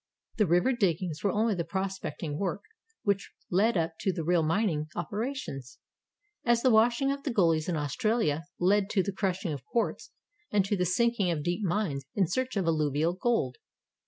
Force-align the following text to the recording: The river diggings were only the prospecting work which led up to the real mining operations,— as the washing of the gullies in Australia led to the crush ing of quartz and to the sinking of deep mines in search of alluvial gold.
The 0.37 0.47
river 0.47 0.73
diggings 0.73 1.23
were 1.23 1.29
only 1.31 1.53
the 1.53 1.63
prospecting 1.63 2.39
work 2.39 2.63
which 3.03 3.33
led 3.51 3.77
up 3.77 3.99
to 3.99 4.11
the 4.11 4.23
real 4.23 4.41
mining 4.41 4.87
operations,— 4.95 5.77
as 6.43 6.63
the 6.63 6.71
washing 6.71 7.11
of 7.11 7.21
the 7.21 7.29
gullies 7.29 7.69
in 7.69 7.75
Australia 7.75 8.45
led 8.59 8.89
to 8.89 9.03
the 9.03 9.11
crush 9.13 9.45
ing 9.45 9.53
of 9.53 9.63
quartz 9.63 10.09
and 10.49 10.65
to 10.65 10.75
the 10.75 10.87
sinking 10.87 11.29
of 11.29 11.43
deep 11.43 11.63
mines 11.63 12.03
in 12.15 12.25
search 12.25 12.57
of 12.57 12.65
alluvial 12.65 13.13
gold. 13.13 13.57